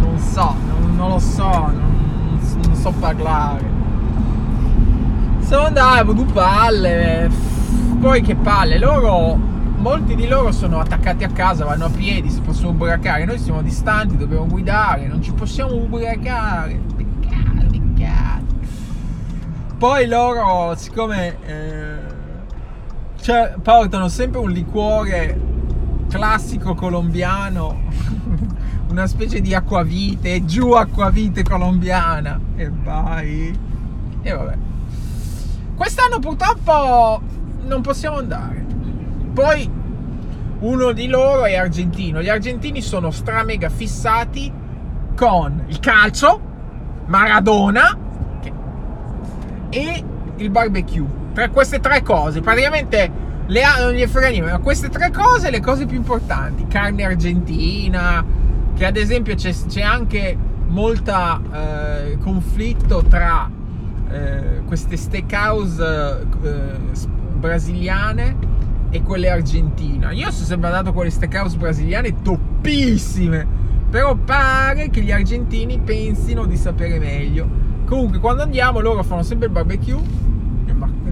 non 0.00 0.18
so, 0.18 0.54
non, 0.66 0.96
non 0.96 1.08
lo 1.10 1.18
so, 1.18 1.48
non, 1.48 2.38
non, 2.66 2.74
so 2.74 2.92
parlare. 2.98 3.72
Sono 5.40 5.66
andato, 5.66 6.12
due 6.12 6.24
palle, 6.26 7.30
poi 8.00 8.20
che 8.22 8.34
palle, 8.34 8.78
loro, 8.78 9.36
molti 9.76 10.14
di 10.14 10.26
loro 10.26 10.52
sono 10.52 10.80
attaccati 10.80 11.24
a 11.24 11.28
casa, 11.28 11.64
vanno 11.64 11.86
a 11.86 11.90
piedi, 11.90 12.30
si 12.30 12.40
possono 12.40 12.70
ubriacare, 12.70 13.24
noi 13.24 13.38
siamo 13.38 13.62
distanti, 13.62 14.16
dobbiamo 14.16 14.46
guidare, 14.46 15.06
non 15.06 15.22
ci 15.22 15.32
possiamo 15.32 15.74
ubriacare, 15.74 16.80
peccato, 16.96 17.66
peccato. 17.70 18.53
Poi 19.78 20.06
loro, 20.06 20.74
siccome... 20.76 21.36
Eh, 21.46 22.12
cioè, 23.20 23.54
portano 23.60 24.08
sempre 24.08 24.38
un 24.38 24.50
liquore 24.50 25.40
classico 26.10 26.74
colombiano, 26.74 27.84
una 28.90 29.06
specie 29.06 29.40
di 29.40 29.54
acquavite, 29.54 30.44
giù 30.44 30.72
acquavite 30.72 31.42
colombiana. 31.42 32.38
E 32.54 32.70
vai. 32.70 33.58
E 34.20 34.32
vabbè. 34.32 34.56
Quest'anno 35.74 36.18
purtroppo 36.18 37.22
non 37.62 37.80
possiamo 37.80 38.18
andare. 38.18 38.64
Poi 39.32 39.70
uno 40.60 40.92
di 40.92 41.06
loro 41.08 41.46
è 41.46 41.56
argentino. 41.56 42.22
Gli 42.22 42.28
argentini 42.28 42.82
sono 42.82 43.10
stra 43.10 43.42
mega 43.42 43.70
fissati 43.70 44.52
con 45.16 45.64
il 45.66 45.80
calcio, 45.80 46.40
Maradona 47.06 48.03
e 49.74 50.04
il 50.36 50.50
barbecue. 50.50 51.22
Tra 51.34 51.50
queste 51.50 51.80
tre 51.80 52.02
cose, 52.02 52.40
praticamente 52.40 53.10
le 53.46 53.62
ha, 53.64 53.80
non 53.80 53.92
gli 53.92 54.06
frega 54.06 54.28
niente, 54.28 54.50
ma 54.52 54.58
queste 54.58 54.88
tre 54.88 55.10
cose, 55.10 55.50
le 55.50 55.60
cose 55.60 55.84
più 55.84 55.96
importanti, 55.96 56.66
carne 56.68 57.04
argentina, 57.04 58.24
che 58.74 58.86
ad 58.86 58.96
esempio 58.96 59.34
c'è, 59.34 59.52
c'è 59.66 59.82
anche 59.82 60.36
molto 60.68 61.12
eh, 61.52 62.18
conflitto 62.20 63.02
tra 63.02 63.50
eh, 64.10 64.62
queste 64.64 64.96
steakhouse 64.96 66.26
eh, 66.42 67.08
brasiliane 67.36 68.36
e 68.90 69.02
quelle 69.02 69.28
argentine. 69.28 70.14
Io 70.14 70.30
sono 70.30 70.46
sempre 70.46 70.68
andato 70.68 70.92
con 70.92 71.02
le 71.02 71.10
steakhouse 71.10 71.56
brasiliane 71.56 72.22
toppissime, 72.22 73.44
però 73.90 74.14
pare 74.14 74.88
che 74.88 75.00
gli 75.00 75.10
argentini 75.10 75.80
pensino 75.80 76.46
di 76.46 76.56
sapere 76.56 77.00
meglio. 77.00 77.63
Comunque 77.84 78.18
quando 78.18 78.42
andiamo 78.42 78.80
loro 78.80 79.02
fanno 79.02 79.22
sempre 79.22 79.46
il 79.46 79.52
barbecue 79.52 80.22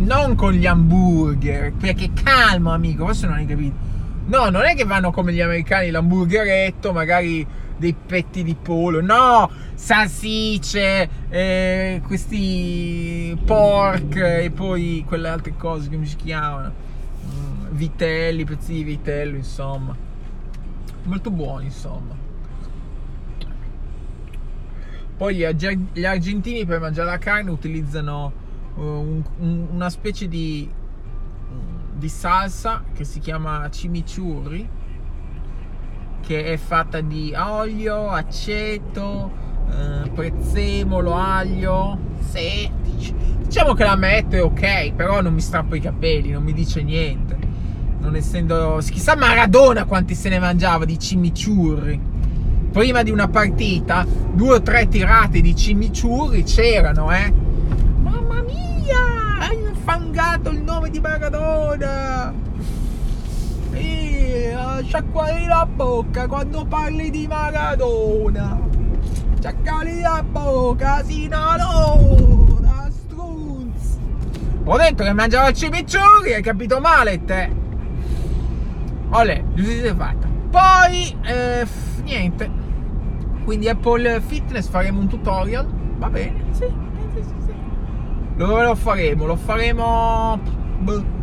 non 0.03 0.35
con 0.35 0.53
gli 0.53 0.67
hamburger, 0.67 1.73
perché 1.73 2.11
calmo 2.13 2.73
amico, 2.73 3.05
forse 3.05 3.27
non 3.27 3.37
hai 3.37 3.47
capito. 3.47 3.91
No, 4.27 4.51
non 4.51 4.65
è 4.65 4.75
che 4.75 4.85
vanno 4.85 5.11
come 5.11 5.33
gli 5.33 5.41
americani 5.41 5.91
l'hamburgeretto, 5.91 6.93
magari 6.93 7.47
dei 7.77 7.95
petti 7.95 8.43
di 8.43 8.55
pollo, 8.55 9.01
no, 9.01 9.51
salsicce, 9.75 11.09
eh, 11.29 12.01
questi 12.07 13.37
pork 13.45 14.17
e 14.17 14.51
poi 14.55 15.05
quelle 15.07 15.29
altre 15.29 15.55
cose 15.57 15.89
come 15.91 16.07
si 16.07 16.17
chiamano, 16.17 16.73
mm, 17.27 17.67
vitelli, 17.71 18.45
pezzi 18.45 18.75
di 18.75 18.85
vitello, 18.85 19.37
insomma, 19.37 19.97
molto 21.05 21.31
buoni, 21.31 21.67
insomma. 21.67 22.22
Poi 25.23 25.37
gli, 25.37 25.47
gli 25.93 26.05
argentini 26.05 26.67
per 26.67 26.81
mangiare 26.81 27.09
la 27.09 27.19
carne 27.19 27.53
utilizzano 27.53 28.33
uh, 28.75 28.81
un, 28.81 29.23
un, 29.39 29.67
una 29.71 29.89
specie 29.89 30.27
di, 30.27 30.69
di 31.93 32.09
salsa 32.09 32.83
che 32.93 33.05
si 33.05 33.21
chiama 33.21 33.69
chimichurri 33.69 34.69
che 36.23 36.45
è 36.47 36.57
fatta 36.57 37.01
di 37.01 37.33
olio, 37.37 38.09
aceto, 38.09 39.31
eh, 39.71 40.11
prezzemolo, 40.11 41.15
aglio. 41.15 41.97
Sì, 42.19 42.69
diciamo 43.45 43.75
che 43.75 43.85
la 43.85 43.95
metto 43.95 44.35
è 44.35 44.43
ok, 44.43 44.93
però 44.95 45.21
non 45.21 45.35
mi 45.35 45.41
strappo 45.41 45.77
i 45.77 45.81
capelli, 45.81 46.31
non 46.31 46.43
mi 46.43 46.53
dice 46.53 46.83
niente. 46.83 47.39
Non 48.01 48.17
essendo. 48.17 48.81
Chissà 48.83 49.15
Maradona 49.15 49.85
quanti 49.85 50.17
se 50.17 50.29
ne 50.31 50.41
mangiava 50.41 50.85
di 50.85 50.99
cimiciurri. 50.99 52.11
Prima 52.73 53.03
di 53.03 53.11
una 53.11 53.29
partita, 53.29 54.07
due 54.33 54.57
o 54.57 54.63
tre 54.63 54.89
tirate 54.89 55.41
di 55.41 55.55
cimiciurri 55.55 56.43
c'erano, 56.43 57.13
eh. 57.13 57.33
Mamma 58.03 58.43
mia! 58.43 59.39
Hai 59.41 59.57
infangato 59.57 60.51
il 60.51 60.63
nome 60.63 60.91
di 60.91 60.99
Maradona! 60.99 62.43
sciacquali 64.93 65.47
la 65.47 65.67
bocca 65.67 66.27
quando 66.27 66.67
parli 66.67 67.09
di 67.09 67.27
Maradona. 67.27 68.61
Sciacquali 69.39 70.01
la 70.01 70.23
bocca, 70.23 71.03
Sinalo, 71.03 72.59
da 72.61 72.91
strunz. 72.91 73.99
Ho 74.65 74.77
detto 74.77 75.03
che 75.03 75.13
mangiava 75.13 75.49
il 75.49 75.57
cimicciuri, 75.57 76.35
hai 76.35 76.43
capito 76.43 76.79
male 76.79 77.25
te. 77.25 77.51
Olè, 79.11 79.43
giustizia 79.55 79.95
fatta. 79.95 80.29
Poi, 80.51 81.17
eh, 81.23 81.67
niente. 82.03 82.62
Quindi 83.45 83.69
Apple 83.69 84.21
Fitness 84.21 84.69
faremo 84.69 85.01
un 85.01 85.09
tutorial. 85.09 85.67
Va 85.97 86.09
bene, 86.09 86.45
sì, 86.51 86.67
sì, 87.15 87.23
sì, 87.23 87.35
sì. 87.45 87.53
Dove 88.37 88.65
lo 88.65 88.75
faremo? 88.75 89.27
Lo 89.27 89.37
faremo... 89.37 90.39
Boh 90.79 91.21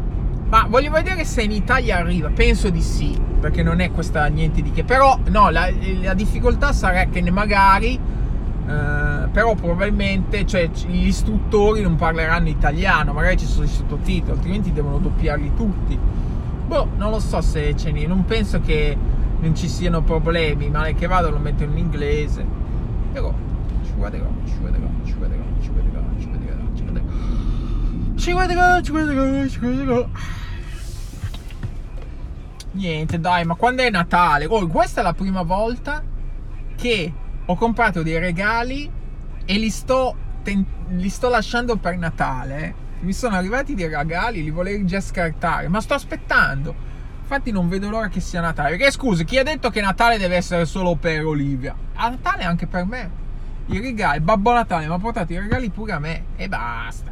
ma 0.50 0.66
voglio 0.68 0.90
vedere 0.90 1.26
se 1.26 1.44
in 1.44 1.52
Italia 1.52 1.98
arriva. 1.98 2.30
Penso 2.30 2.72
di 2.72 2.82
sì, 2.82 3.16
perché 3.40 3.62
non 3.62 3.80
è 3.82 3.92
questa 3.92 4.26
niente 4.26 4.64
di 4.64 4.72
che. 4.72 4.84
Però, 4.84 5.20
no, 5.28 5.50
la, 5.52 5.70
la 6.02 6.14
difficoltà 6.16 6.74
sarà 6.74 7.06
che 7.06 7.22
magari. 7.30 8.00
Uh, 8.66 9.30
però 9.32 9.56
probabilmente 9.56 10.46
cioè, 10.46 10.70
gli 10.88 11.08
istruttori 11.08 11.82
non 11.82 11.96
parleranno 11.96 12.50
italiano, 12.50 13.14
magari 13.14 13.38
ci 13.38 13.46
sono 13.48 13.66
i 13.66 13.68
sottotitoli, 13.68 14.32
altrimenti 14.32 14.72
devono 14.72 15.00
doppiarli 15.00 15.54
tutti. 15.56 15.98
Boh, 16.68 16.90
non 16.98 17.10
lo 17.10 17.20
so 17.20 17.42
se 17.42 17.76
ce 17.76 17.92
n'è, 17.92 18.06
non 18.06 18.26
penso 18.26 18.60
che 18.60 18.96
non 19.40 19.56
ci 19.56 19.68
siano 19.70 20.02
problemi, 20.02 20.70
male 20.70 20.94
che 20.96 21.08
vado 21.08 21.30
lo 21.30 21.40
metto 21.40 21.64
in 21.64 21.78
inglese. 21.78 22.46
Però 23.14 23.34
ci 23.84 23.92
guarderò, 23.96 24.28
ci 24.46 24.58
guarderò, 24.60 24.88
ci 25.06 25.14
guarderò, 25.14 25.44
ci 25.62 25.70
guarderò, 25.70 26.02
ci 26.20 26.28
guarderò, 26.28 26.62
ci 26.76 26.84
guarderò. 26.84 27.06
Ci 28.16 28.32
guarderò, 28.32 28.82
ci 28.82 28.92
guarderò, 28.92 29.48
ci 29.48 29.60
guarderò. 29.60 30.10
Niente, 32.72 33.20
dai, 33.20 33.46
ma 33.46 33.56
quando 33.56 33.82
è 33.82 33.90
Natale? 33.90 34.46
Oh, 34.46 34.68
questa 34.68 35.02
è 35.02 35.04
la 35.04 35.14
prima 35.14 35.42
volta 35.42 36.04
che 36.76 37.14
ho 37.46 37.56
comprato 37.56 38.04
dei 38.04 38.20
regali 38.20 38.90
e 39.46 39.58
li 39.58 39.70
sto, 39.70 40.16
ten- 40.44 40.66
li 40.90 41.10
sto 41.10 41.30
lasciando 41.30 41.78
per 41.78 41.98
Natale. 41.98 42.88
Mi 43.02 43.14
sono 43.14 43.36
arrivati 43.36 43.74
dei 43.74 43.88
regali, 43.88 44.44
li 44.44 44.52
volevo 44.52 44.84
già 44.84 45.00
scartare, 45.00 45.70
ma 45.70 45.80
sto 45.80 45.94
aspettando. 45.94 46.88
Infatti 47.32 47.52
non 47.52 47.70
vedo 47.70 47.92
l'ora 47.92 48.08
che 48.08 48.22
sia 48.22 48.42
Natale. 48.42 48.76
Perché 48.76 48.90
scusi, 48.90 49.24
chi 49.24 49.38
ha 49.38 49.44
detto 49.44 49.70
che 49.70 49.82
Natale 49.82 50.18
deve 50.18 50.36
essere 50.36 50.66
solo 50.66 50.96
per 50.96 51.24
Olivia? 51.24 51.76
A 51.94 52.10
Natale 52.10 52.44
anche 52.44 52.66
per 52.66 52.86
me. 52.86 53.08
I 53.68 53.80
regali, 53.80 54.20
Babbo 54.20 54.52
Natale 54.52 54.88
mi 54.88 54.94
ha 54.94 54.98
portato 54.98 55.32
i 55.34 55.38
regali 55.38 55.70
pure 55.70 55.92
a 55.92 56.00
me 56.00 56.24
e 56.36 56.50
basta. 56.50 57.12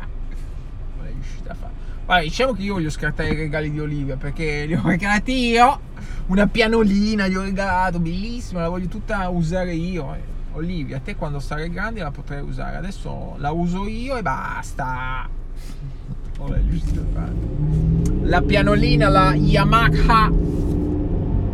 Non 0.98 1.06
è 1.06 1.12
riuscita 1.12 1.52
a 1.52 1.54
fare. 1.54 1.72
Allora, 2.08 2.24
diciamo 2.24 2.54
che 2.54 2.64
io 2.64 2.74
voglio 2.74 2.90
scartare 2.90 3.30
i 3.30 3.36
regali 3.36 3.70
di 3.70 3.80
Olivia 3.80 4.16
perché 4.16 4.66
li 4.66 4.74
ho 4.74 4.82
regalati 4.84 5.50
io. 5.50 5.80
Una 6.26 6.48
pianolina 6.48 7.28
gli 7.28 7.36
ho 7.36 7.44
regalato, 7.44 8.00
bellissima, 8.00 8.62
la 8.62 8.70
voglio 8.70 8.88
tutta 8.88 9.30
usare 9.30 9.76
io. 9.76 10.18
Olivia, 10.54 10.98
te 10.98 11.16
quando 11.16 11.40
sarai 11.40 11.70
grande 11.70 12.02
la 12.02 12.10
potrai 12.10 12.42
usare. 12.42 12.78
Adesso 12.78 13.36
la 13.38 13.52
uso 13.52 13.88
io 13.88 14.18
e 14.18 14.24
basta. 14.24 15.30
La 18.28 18.42
pianolina, 18.42 19.08
la 19.08 19.34
Yamaha 19.34 20.30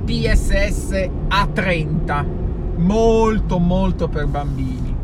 PSS 0.06 1.08
A30. 1.30 2.26
Molto, 2.78 3.60
molto 3.60 4.08
per 4.08 4.26
bambini. 4.26 4.96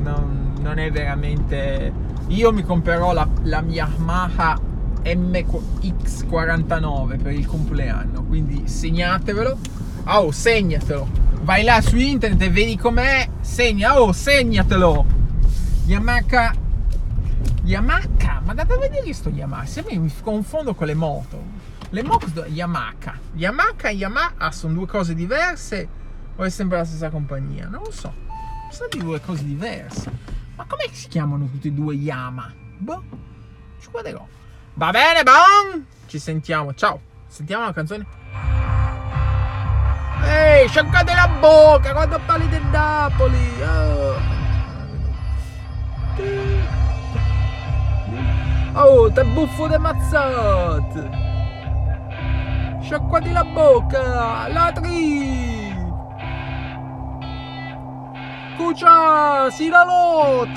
Non, 0.00 0.52
non 0.60 0.78
è 0.78 0.88
veramente 0.92 1.92
io 2.28 2.52
mi 2.52 2.62
comprerò 2.62 3.12
la, 3.12 3.26
la 3.42 3.64
Yamaha 3.66 4.60
MX49 5.02 7.20
per 7.20 7.32
il 7.32 7.46
compleanno, 7.46 8.22
quindi 8.22 8.68
segnatevelo. 8.68 9.58
Oh, 10.04 10.30
segnatelo. 10.30 11.08
Vai 11.42 11.64
là 11.64 11.80
su 11.80 11.96
internet 11.96 12.42
e 12.42 12.50
vedi 12.50 12.76
com'è. 12.76 13.28
Segna, 13.40 14.00
oh, 14.00 14.12
segnatelo. 14.12 15.04
Yamaha. 15.86 16.54
Yamaha? 17.64 18.35
Ma 18.46 18.54
da 18.54 18.62
dove 18.62 18.88
vedi 18.88 19.12
sto 19.12 19.28
Yamaha? 19.28 19.66
Sempre 19.66 19.98
mi 19.98 20.12
confondo 20.22 20.72
con 20.72 20.86
le 20.86 20.94
moto. 20.94 21.42
Le 21.90 22.04
moto 22.04 22.44
Yamaha. 22.46 23.18
Yamaha 23.34 23.88
e 23.88 23.94
Yamaha 23.94 24.52
sono 24.52 24.74
due 24.74 24.86
cose 24.86 25.16
diverse 25.16 25.88
o 26.36 26.44
è 26.44 26.48
sempre 26.48 26.76
la 26.78 26.84
stessa 26.84 27.10
compagnia? 27.10 27.66
Non 27.66 27.82
lo 27.82 27.90
so. 27.90 28.14
Sono 28.70 28.88
due 28.96 29.20
cose 29.20 29.44
diverse. 29.44 30.12
Ma 30.54 30.64
come 30.64 30.84
si 30.92 31.08
chiamano 31.08 31.46
tutti 31.46 31.66
e 31.66 31.72
due 31.72 31.96
Yama? 31.96 32.54
Boh, 32.78 33.02
ci 33.80 33.88
guarderò. 33.90 34.24
Va 34.74 34.90
bene, 34.92 35.24
bon! 35.24 35.84
Ci 36.06 36.20
sentiamo, 36.20 36.72
ciao. 36.74 37.00
Sentiamo 37.26 37.64
la 37.64 37.72
canzone. 37.72 38.06
Ehi, 40.22 40.68
sciacquate 40.68 41.14
la 41.14 41.28
bocca 41.40 41.92
quando 41.92 42.20
parli 42.24 42.48
del 42.48 42.64
Napoli. 42.66 43.60
Oh, 43.60 44.35
Oh, 48.78 49.10
te 49.10 49.22
buffo 49.24 49.68
de 49.68 49.78
mazzot! 49.78 51.08
Sciacquati 52.82 53.32
la 53.32 53.42
bocca! 53.42 54.48
Latri! 54.48 55.74
Cuccia! 58.58 59.50
Si 59.50 59.70
la 59.70 59.82
lot! 59.82 60.50